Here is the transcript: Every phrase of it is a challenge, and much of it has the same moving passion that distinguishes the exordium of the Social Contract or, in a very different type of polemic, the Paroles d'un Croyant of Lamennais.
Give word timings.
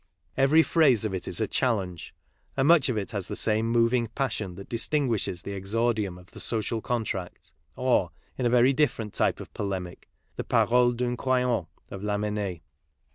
Every 0.35 0.63
phrase 0.63 1.05
of 1.05 1.13
it 1.13 1.27
is 1.27 1.39
a 1.39 1.47
challenge, 1.47 2.15
and 2.57 2.67
much 2.67 2.89
of 2.89 2.97
it 2.97 3.11
has 3.11 3.27
the 3.27 3.35
same 3.35 3.67
moving 3.67 4.07
passion 4.07 4.55
that 4.55 4.67
distinguishes 4.67 5.43
the 5.43 5.51
exordium 5.53 6.17
of 6.17 6.31
the 6.31 6.39
Social 6.39 6.81
Contract 6.81 7.53
or, 7.75 8.09
in 8.35 8.47
a 8.47 8.49
very 8.49 8.73
different 8.73 9.13
type 9.13 9.39
of 9.39 9.53
polemic, 9.53 10.09
the 10.37 10.43
Paroles 10.43 10.95
d'un 10.95 11.17
Croyant 11.17 11.67
of 11.91 12.01
Lamennais. 12.01 12.61